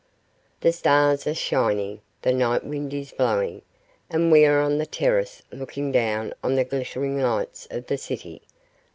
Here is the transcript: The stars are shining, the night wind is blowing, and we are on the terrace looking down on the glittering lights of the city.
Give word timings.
The 0.61 0.71
stars 0.71 1.27
are 1.27 1.35
shining, 1.35 2.01
the 2.23 2.33
night 2.33 2.63
wind 2.65 2.91
is 2.91 3.11
blowing, 3.11 3.61
and 4.09 4.31
we 4.31 4.47
are 4.47 4.59
on 4.59 4.79
the 4.79 4.87
terrace 4.87 5.43
looking 5.51 5.91
down 5.91 6.33
on 6.43 6.55
the 6.55 6.63
glittering 6.63 7.19
lights 7.21 7.67
of 7.69 7.85
the 7.85 7.99
city. 7.99 8.41